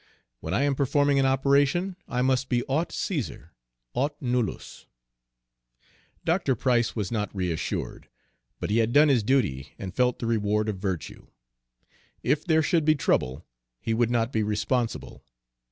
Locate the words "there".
12.43-12.63